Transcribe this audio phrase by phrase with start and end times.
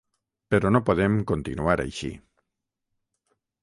[0.53, 2.13] Però no podem continuar així.